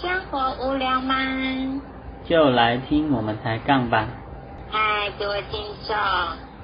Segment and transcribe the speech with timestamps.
[0.00, 1.14] 生活无聊吗？
[2.24, 4.08] 就来听我们抬杠吧。
[4.70, 5.94] 嗨，各位听众，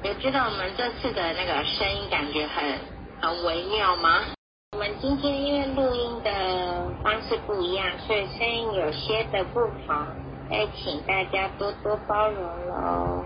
[0.04, 2.64] 有觉得我们这次的那个声音感觉很
[3.20, 4.20] 很微妙吗？
[4.72, 6.30] 我们今天因为录音的
[7.04, 9.94] 方式不一样，所以声音有些的不同，
[10.48, 13.22] 所以请大家多多包容喽。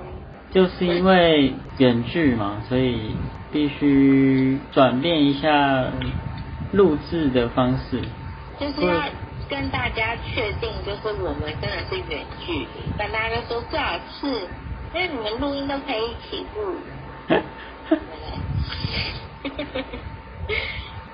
[0.50, 3.14] 就是因为远距嘛，所以
[3.52, 5.84] 必须转变一下
[6.72, 8.02] 录制的方式。
[8.58, 9.00] 就是要
[9.50, 14.26] 跟大家确定，就是我们真的是远距离，但大家都说最好是，
[14.94, 16.76] 因为你们录音都可以一起录。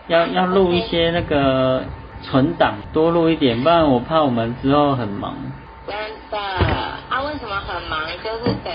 [0.08, 1.82] 要要录一些那个
[2.22, 5.34] 存档，多录一点，不然我怕我们之后很忙。
[5.86, 5.96] 真
[6.30, 7.22] 的啊？
[7.24, 8.06] 为什么很忙？
[8.22, 8.72] 就是等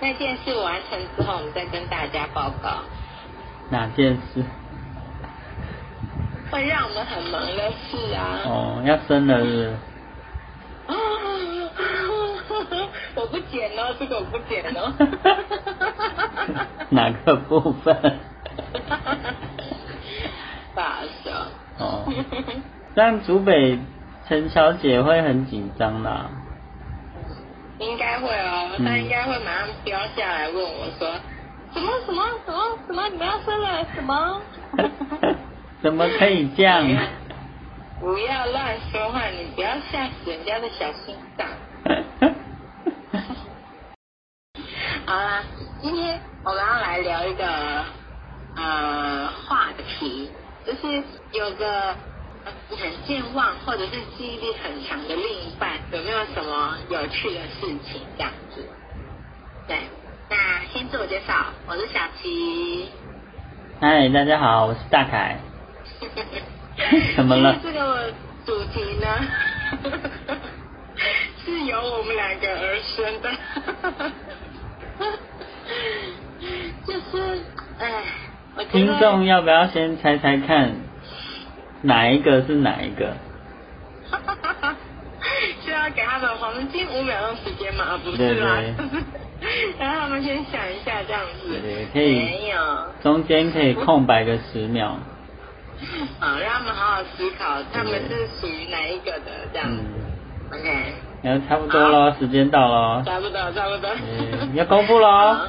[0.00, 2.78] 那件事完成之后，我们再跟大家报告，
[3.70, 4.44] 哪件事？
[6.52, 8.40] 会让我们很忙的事啊。
[8.44, 9.64] 哦，要生了是不是？
[10.86, 10.92] 啊！
[13.14, 14.92] 我不剪哦，这个我不剪哦。
[16.90, 17.96] 哪个部分？
[20.74, 21.30] 大笑。
[21.78, 22.04] 哦，
[22.94, 23.78] 这样竹北
[24.28, 26.30] 陈小姐会很紧张啦。
[27.78, 31.08] 应该会哦，嗯他应该会马上飙下来问我说
[31.72, 33.08] ：“什么什么什么什么？
[33.08, 34.40] 你们要生了什么？”
[35.82, 36.86] 怎么可以这样？
[37.98, 41.44] 不要乱说话，你不要吓死人家的小心脏。
[45.04, 45.42] 好啦，
[45.80, 47.44] 今天我们要来聊一个
[48.56, 50.30] 呃话题，
[50.64, 51.88] 就是有个
[52.44, 58.64] 呃很健忘或者是记忆力很强的另一半，有没有什么有趣的事情这样子？
[59.66, 59.78] 对，
[60.30, 60.36] 那
[60.72, 62.88] 先自我介绍，我是小琪。
[63.80, 65.36] 嗨，大家好，我是大凯。
[67.16, 68.12] 怎么了这个
[68.44, 69.06] 主题呢，
[71.44, 73.30] 是由我们两个而生的，
[76.86, 77.40] 就是，
[77.78, 78.02] 哎，
[78.56, 80.72] 我听众要不要先猜猜看，
[81.82, 83.16] 哪一个是哪一个？
[85.64, 87.84] 需要给他们黄金五秒钟时间吗？
[87.84, 88.60] 啊不是对啦
[89.40, 91.58] 对，让他们先想一下这样子。
[91.60, 92.58] 对可以没有，
[93.02, 94.98] 中间可以空白个十秒。
[96.20, 99.68] 好，让他们好好思考，他们是属于哪一个的这样
[100.50, 103.02] ，OK，然后差不多咯，时间到咯。
[103.04, 103.90] 差不多，差不多。
[103.90, 105.48] 嗯要公布咯 好。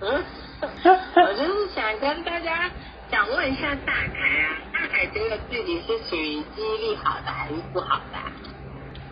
[0.00, 0.24] 嗯，
[1.16, 2.70] 我就是想跟大家
[3.10, 8.24] 想问一下大凯啊，大凯觉得自己是属于记忆力好的还是不好的、啊？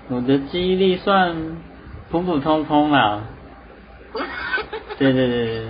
[0.08, 1.36] 我的记忆力算
[2.10, 3.22] 普普通通啦。
[4.98, 5.66] 对对对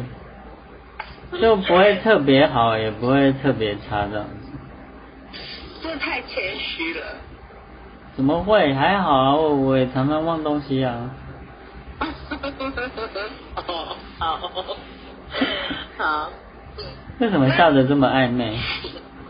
[1.32, 4.47] 对，就不会特别好，也不会特别差这样子。
[5.98, 7.06] 这太谦虚了。
[8.14, 8.72] 怎么会？
[8.74, 11.10] 还好啊，我我也常常忘东西啊。
[13.66, 14.36] 哦，好，
[15.98, 16.30] 好，
[16.78, 16.84] 嗯。
[17.18, 18.56] 为什么笑得这么暧昧？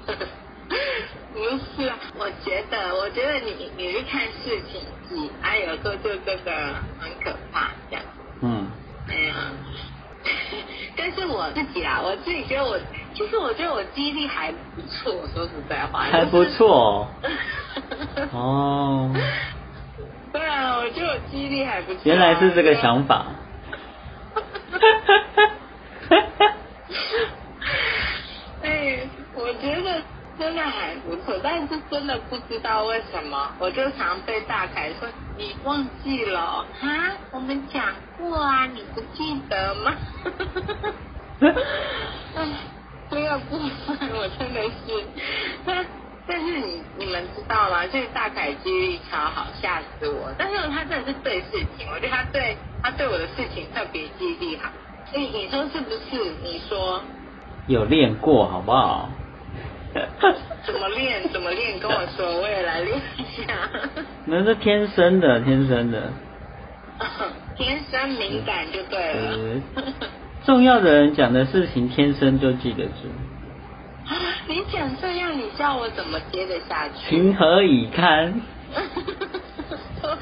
[1.32, 1.44] 不
[1.82, 6.52] 是啊，我觉得，我觉得你你是看事情记，啊，有时候就真的
[6.98, 8.04] 很可怕，这样。
[8.42, 8.66] 嗯，
[9.08, 9.34] 哎呀，
[10.96, 12.78] 但是我自己啊，我自己觉得我，
[13.18, 16.02] 其实我觉得我记忆力还不错，说实在话。
[16.02, 17.08] 还不错哦。
[18.32, 19.10] 哦。
[20.32, 22.02] 对啊，我觉得我记忆力还不错啊。
[22.04, 23.26] 原来是这个想法。
[28.62, 29.00] 哎，
[29.34, 30.00] 我觉得
[30.38, 36.86] 真的还不错，但是真的不知道为什么，我就常被大凯说你忘记了哦哈，
[37.32, 37.84] 我们讲
[38.16, 39.96] 过啊，你不记得吗？
[42.36, 42.48] 哎，
[43.10, 45.04] 这个部分我真的是，
[45.64, 45.84] 但
[46.26, 47.86] 但是你你们知道吗？
[47.86, 50.30] 就是大凯记忆力超好，吓死我！
[50.36, 54.70] 但是他真的是对事情，我觉得他对他对我的事情特别记忆力好。
[55.14, 56.34] 你你说是不是？
[56.42, 57.02] 你说
[57.66, 59.08] 有练过好不好？
[60.66, 61.26] 怎么练？
[61.30, 61.78] 怎么练？
[61.80, 63.70] 跟我说，我也来练一下。
[64.26, 66.12] 那是天生的，天生的。
[67.56, 69.62] 天生敏感就对了。
[70.48, 73.04] 呃，重要的人讲的事情，天生就记得住，
[74.48, 77.10] 你讲这样，你叫我怎么接得下去？
[77.10, 78.40] 情何以堪？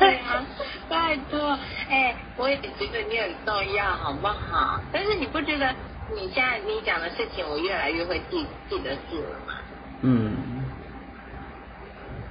[0.00, 0.44] 对啊，
[0.88, 1.56] 拜托，
[1.88, 2.62] 哎、我也觉
[2.92, 4.80] 得你很重要，好不好？
[4.92, 5.72] 但是你不觉得
[6.12, 9.54] 你现在你讲的事情，我越来越会记记得住了吗？
[10.02, 10.36] 嗯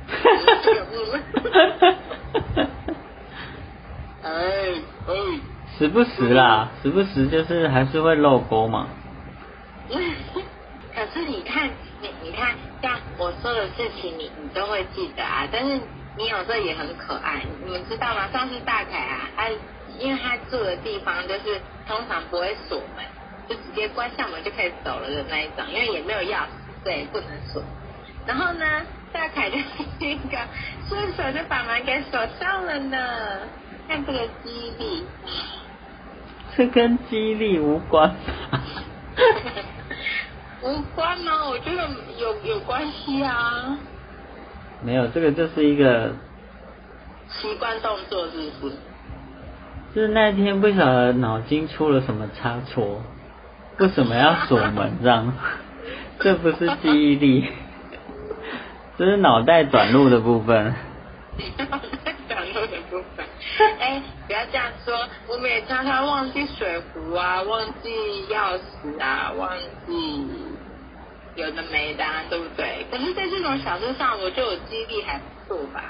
[4.21, 4.29] 哎
[5.07, 5.13] 哎，
[5.77, 8.87] 时不时啦，时不时就是还是会漏钩嘛。
[10.95, 11.69] 可是你看，
[12.01, 15.45] 你你看，像我说的事情你，你都会记得啊。
[15.51, 15.77] 但是
[16.17, 18.29] 你有时候也很可爱，你们知道吗？
[18.31, 19.49] 上次大凯啊，他
[19.99, 23.03] 因为他住的地方就是通常不会锁门，
[23.49, 26.47] 就直接关上门就可以走了的那一种，因为也没有钥匙，
[26.85, 27.61] 对，不能锁。
[28.25, 28.65] 然后呢，
[29.11, 29.63] 大凯就是
[29.99, 30.37] 一个
[30.87, 32.97] 顺手就把门给锁上了呢。
[33.87, 35.05] 看这个激励，
[36.57, 38.15] 这跟激励无关。
[40.63, 41.47] 无关吗？
[41.49, 41.87] 我觉得
[42.19, 43.77] 有有关系啊。
[44.81, 46.11] 没有，这个就是一个
[47.27, 48.75] 习惯动作，是不是？
[49.93, 53.01] 就是那天不晓得脑筋出了什么差错，
[53.77, 55.33] 为什么要锁门这样？
[56.19, 57.47] 这不是记忆力，
[58.97, 60.73] 这是脑袋短路的部分。
[63.79, 67.89] 哎，不要这样说，我们也常常忘记水壶啊，忘记
[68.29, 69.57] 钥匙啊，忘
[69.87, 70.27] 记。
[71.35, 72.85] 有的没的，对不对？
[72.89, 75.83] 可是，在这种小事上，我就有记忆力还不错吧？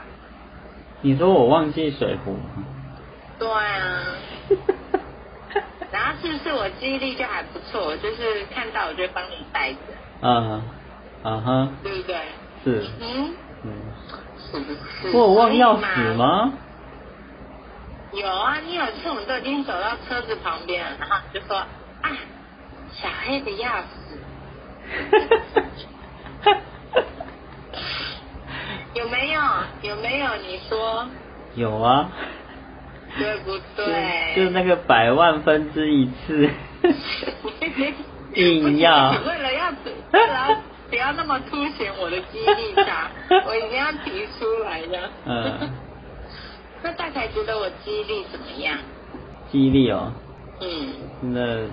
[1.02, 2.36] 你说我忘记水壶？
[3.38, 4.04] 对啊。
[5.92, 7.96] 然后是不是我记忆力就还不错？
[7.98, 9.80] 就是看到我就帮你带着。
[10.22, 10.64] 嗯，
[11.24, 11.70] 啊哈。
[11.84, 12.16] 对不对？
[12.64, 12.88] 是。
[13.00, 13.36] 嗯。
[13.64, 13.72] 嗯。
[14.52, 15.16] 是不是？
[15.16, 16.54] 我忘钥匙吗？
[18.16, 21.68] 有啊，你有次我们都已经走到车子旁边了，然后就说啊，
[22.94, 24.18] 小黑的钥匙。
[28.94, 29.42] 有没有？
[29.82, 30.36] 有没有？
[30.38, 31.06] 你说。
[31.56, 32.10] 有啊。
[33.18, 34.34] 对不对？
[34.36, 36.50] 就是那个百万分之一次。
[38.36, 39.12] 硬要。
[39.12, 39.70] 为了要，
[40.12, 43.10] 为了不要那么凸显我的记忆力差，
[43.46, 45.10] 我一定要提出来的。
[45.28, 45.85] 嗯。
[46.84, 48.78] 那大概觉得我记忆力怎么样？
[49.52, 50.12] 记忆力哦。
[50.62, 50.94] 嗯。
[51.34, 51.68] 那。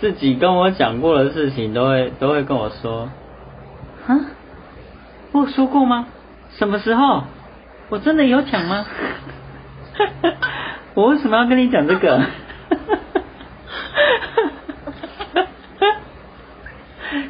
[0.00, 3.08] 自己跟我讲过的事情，都会都会跟我说，
[4.06, 4.14] 啊，
[5.32, 6.06] 我说过吗？
[6.52, 7.24] 什么时候？
[7.88, 8.86] 我真的有讲吗？
[10.94, 12.22] 我为什么要跟你讲这个？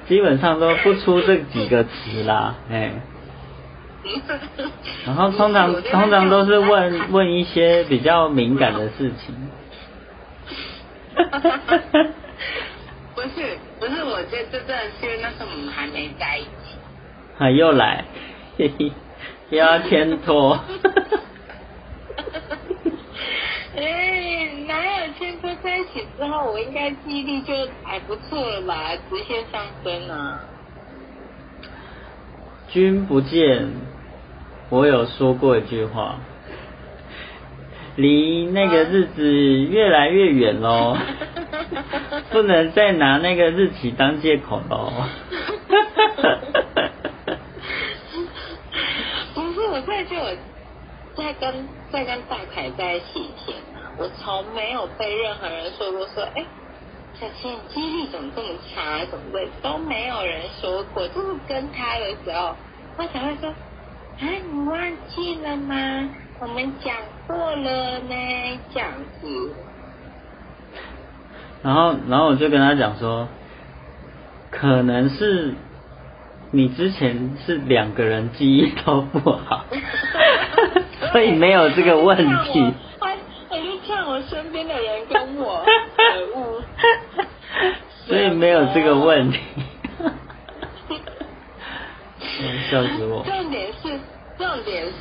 [0.09, 2.93] 基本上都不出这几个词啦，哎。
[5.07, 9.35] 然后通常 通常都是问问一些比较敏感的事情。
[13.15, 16.49] 不 是不是，我觉得真的是因为那时候我们还没在一起。
[17.39, 18.05] 啊，又来，
[18.57, 18.93] 嘿嘿，
[19.51, 20.59] 又要牵拖。
[23.77, 27.55] 哎，哪有牵拖在一起之后，我应该记忆力就
[27.85, 28.91] 还不错了吧？
[29.11, 30.41] 直线上升啊。
[32.69, 33.69] 君不见，
[34.71, 36.17] 我有说过一句话，
[37.97, 40.97] 离那个日子越来越远喽。
[42.31, 44.93] 不能再拿那个日期当借口喽。
[49.35, 50.37] 不是，我在就我
[51.17, 56.45] 在跟在跟大凯在一起前啊，我从没有被任何人说过说，哎，
[57.19, 59.49] 小倩记忆力怎么这么差，怎么会？
[59.63, 62.55] 都没有人说过，就是跟他的时候，
[62.99, 63.53] 我才会说，
[64.21, 64.79] 啊，你忘
[65.09, 66.09] 记了吗？
[66.41, 66.95] 我们讲
[67.27, 68.15] 过了呢，
[68.73, 69.53] 这样子。
[71.63, 73.29] 然后，然后我就跟他讲说，
[74.51, 75.55] 可能是
[76.51, 79.65] 你之前是两个人记忆都不好，
[81.13, 82.75] 所以没有这个问题。
[83.51, 85.65] 我就劝我身边的人跟我，
[88.07, 89.39] 所以没有这个问题。
[92.71, 93.25] 笑死我！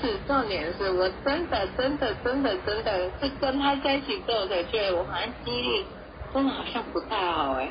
[0.02, 5.86] 是，重点是我真的，真的，真的，真的是跟他在一起之后才觉得我好像记忆力。
[6.34, 7.70] 真的好像不太好哎，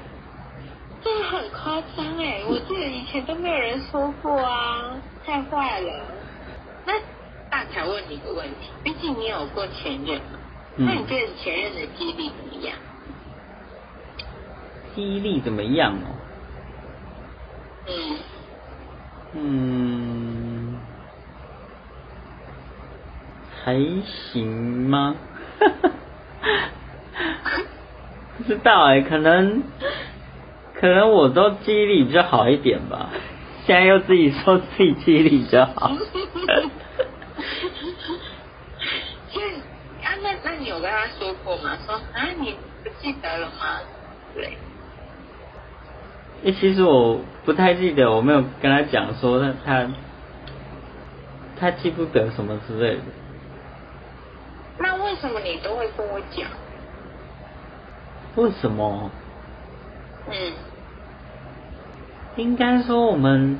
[1.04, 2.42] 真的很夸张哎！
[2.49, 5.92] 我记得以前都没有人说过啊，太坏了。
[6.87, 6.95] 那
[7.50, 10.38] 大乔问你一个问题，毕竟你有过前任嘛，
[10.76, 12.76] 那你觉得前任的记忆力怎么样？
[14.95, 16.09] 记忆力怎么样哦？
[17.88, 18.18] 嗯。
[19.35, 20.25] 嗯。
[23.66, 23.75] 还
[24.32, 24.46] 行
[24.88, 25.16] 吗？
[28.38, 29.64] 不知道哎，可能
[30.78, 33.11] 可能我都记忆力比较好一点吧。
[33.64, 35.87] 现在又自己说自己记忆力比较好。
[35.88, 35.96] 啊，
[40.23, 41.76] 那那你有跟他说过吗？
[41.85, 42.54] 说啊，你
[42.85, 43.80] 不记得了吗？
[44.32, 44.56] 对。
[46.44, 49.88] 哎，其实我不太记得，我没有跟他讲说他他
[51.58, 53.02] 他记不得什么之类的。
[54.78, 56.49] 那为什么你都会跟我讲？
[58.37, 59.11] 为什么？
[60.28, 60.52] 嗯，
[62.37, 63.59] 应该说我们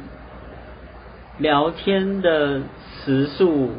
[1.39, 2.61] 聊天的
[3.05, 3.71] 时数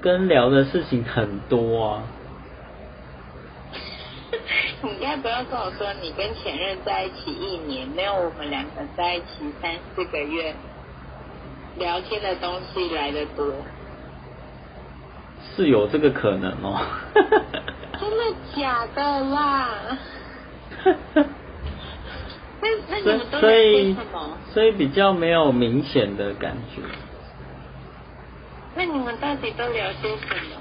[0.00, 2.02] 跟聊的事情很多啊。
[4.82, 10.54] 你应该不要跟我说你跟前任在一起一年，没有我们两个在一起三四个月，
[11.76, 13.52] 聊天的东西来的多。
[15.56, 16.80] 是有这个可能哦。
[17.14, 19.68] 真的假的啦？
[22.62, 24.30] 那那你们都聊些什么？
[24.52, 26.82] 所以比较没有明显的感觉。
[28.74, 30.56] 那你们到底都聊些什么？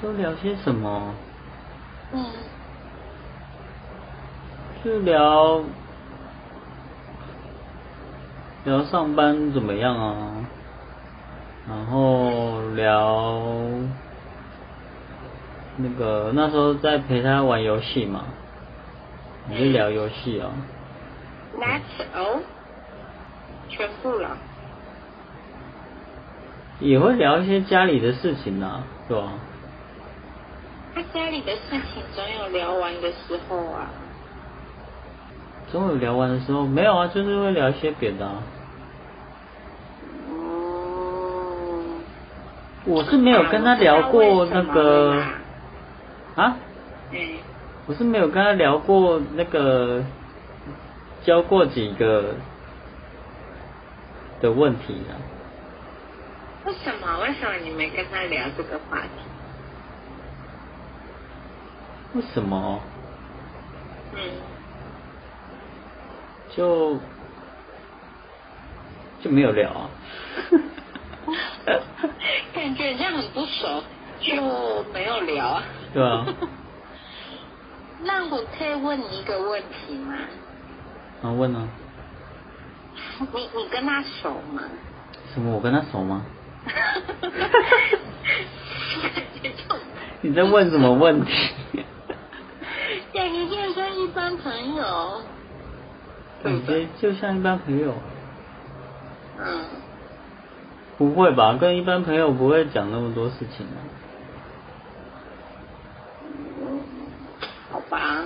[0.00, 1.14] 都聊些什么？
[2.12, 2.24] 嗯，
[4.84, 5.62] 就聊
[8.64, 10.32] 聊上班怎么样啊？
[11.68, 13.40] 然后聊
[15.76, 18.24] 那个那时候在陪他玩游戏嘛，
[19.48, 20.50] 你就聊游戏啊。
[21.56, 22.40] That's all，
[23.68, 24.36] 全部了。
[26.80, 29.32] 也会聊一些家里的事情啊，是吧？
[30.94, 33.88] 他家里的事情总有聊完的时候啊。
[35.70, 38.42] 总有聊完的时候，没有啊，就是会聊一些别的啊。
[40.30, 42.00] 哦。
[42.84, 45.22] 我是没有跟他聊过那个。
[46.36, 46.56] 啊？
[47.12, 47.18] 嗯。
[47.86, 50.02] 我是没有跟他聊过那个
[51.24, 52.34] 交过几个
[54.40, 55.18] 的问题啊。
[56.64, 57.18] 为什么？
[57.22, 59.08] 为什么你没跟他聊这个话题？
[62.14, 62.80] 为什么？
[64.14, 64.20] 嗯，
[66.54, 66.96] 就
[69.20, 69.90] 就没有聊啊。
[72.62, 73.82] 感觉这样很不熟，
[74.20, 75.64] 就没有聊啊。
[75.92, 76.24] 对啊。
[78.04, 80.14] 那我可以问你一个问题吗？
[81.24, 81.66] 啊，问啊。
[83.18, 84.62] 你你跟他熟吗？
[85.34, 85.52] 什么？
[85.56, 86.24] 我跟他熟吗？
[90.20, 91.32] 你在问什么问题？
[93.12, 95.20] 感觉就像一般朋友。
[96.44, 97.92] 感觉就像一般朋友。
[101.08, 101.56] 不会吧？
[101.60, 103.78] 跟一般朋友不会讲那么多事情啊。
[107.70, 108.24] 好吧，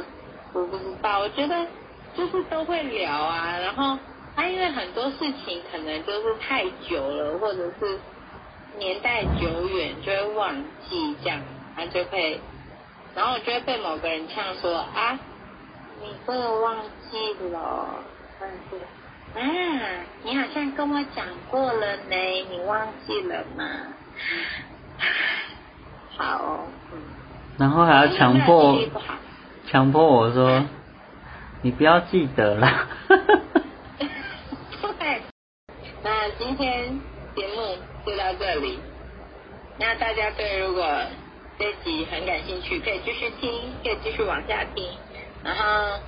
[0.52, 1.20] 我不知道。
[1.20, 1.66] 我觉得
[2.14, 3.98] 就是都会聊啊，然后
[4.34, 7.98] 他因为很多事情可能就是太久了，或者是。
[8.78, 10.54] 年代久远就会忘
[10.86, 11.40] 记这样，
[11.74, 12.38] 他就会，
[13.14, 15.18] 然后我就会被某个人呛说啊，
[16.02, 16.76] 你这个忘
[17.10, 17.88] 记了，
[18.38, 18.76] 但是
[19.36, 19.40] 啊，
[20.24, 22.16] 你好像跟我讲过了呢，
[22.50, 23.64] 你忘记了吗？
[26.16, 26.66] 好，
[27.58, 28.78] 然后还要强迫，
[29.66, 30.64] 强迫我说，
[31.62, 32.86] 你不要记得了。
[34.98, 35.22] 对，
[36.02, 36.98] 那今天
[37.34, 37.76] 节目。
[38.06, 38.78] 就到这里，
[39.80, 40.86] 那大家对如果
[41.58, 43.50] 这集很感兴趣，可以继续听，
[43.82, 44.88] 可以继续往下听。
[45.42, 45.98] 然后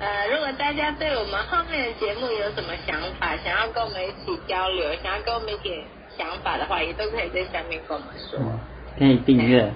[0.00, 5.82] 呃，如果大家对我们后面的节目有什么想法，想要跟我们一起交流，想要跟我们一点
[6.16, 8.38] 想法的话，也都可以在下面跟我们说。
[8.96, 9.72] 可以订阅。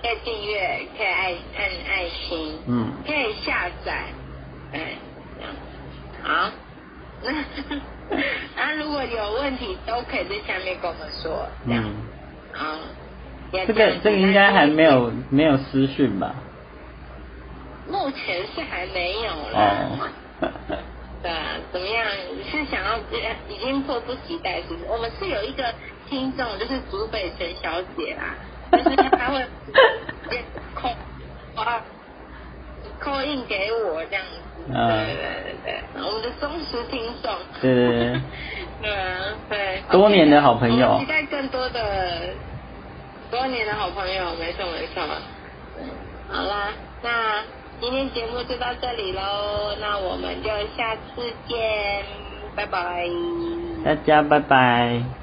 [0.00, 2.58] 可以订阅，可以爱按爱心。
[2.66, 2.92] 嗯。
[3.06, 4.04] 可以下载。
[4.72, 4.96] 哎，
[5.38, 5.52] 这样。
[6.22, 6.50] 好。
[7.22, 7.30] 那。
[8.60, 11.84] 啊，如果有问题都可以在下面跟我们说，这样。
[12.54, 12.78] 啊。
[13.52, 16.34] 这个这个应该还没有没有私讯吧？
[17.92, 19.86] 目前是还没有啦。
[20.40, 20.48] 哦。
[21.22, 22.04] 对啊，怎么样？
[22.34, 22.98] 你是想要
[23.48, 24.80] 已经迫不及待，是不是？
[24.90, 25.72] 我们是有一个
[26.08, 28.34] 听众，就是竹北陈小姐啦，
[28.72, 29.44] 就是她会
[30.74, 30.88] 扣
[31.54, 31.80] 啊
[32.98, 34.40] 扣印给我这样子。
[34.66, 35.22] 对对
[35.64, 37.32] 对对，我们的忠实听众。
[37.60, 38.20] 对对对。
[38.82, 39.82] 对啊，对。
[39.92, 40.98] 多年的好朋友。
[40.98, 42.34] 期待更多的
[43.30, 45.02] 多年的好朋友，没错没错。
[46.28, 47.42] 好啦，那
[47.82, 51.58] 今天节目就到这里喽，那我们就下次见，
[52.54, 53.08] 拜拜。
[53.84, 55.21] 大家拜拜。